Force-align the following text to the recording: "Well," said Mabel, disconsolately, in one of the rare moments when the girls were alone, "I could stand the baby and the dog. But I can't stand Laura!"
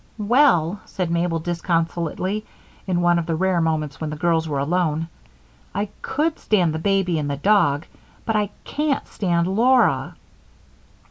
"Well," 0.17 0.79
said 0.87 1.11
Mabel, 1.11 1.37
disconsolately, 1.37 2.43
in 2.87 3.01
one 3.01 3.19
of 3.19 3.27
the 3.27 3.35
rare 3.35 3.61
moments 3.61 4.01
when 4.01 4.09
the 4.09 4.15
girls 4.15 4.49
were 4.49 4.57
alone, 4.57 5.09
"I 5.75 5.89
could 6.01 6.39
stand 6.39 6.73
the 6.73 6.79
baby 6.79 7.19
and 7.19 7.29
the 7.29 7.37
dog. 7.37 7.85
But 8.25 8.35
I 8.35 8.49
can't 8.63 9.07
stand 9.07 9.45
Laura!" 9.47 10.15